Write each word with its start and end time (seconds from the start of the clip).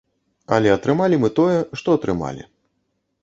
Але 0.55 0.69
атрымалі 0.77 1.19
мы 1.25 1.29
тое, 1.39 1.59
што 1.81 1.89
атрымалі. 1.97 2.43